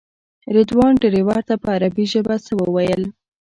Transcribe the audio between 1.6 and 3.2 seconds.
په عربي ژبه څه وویل.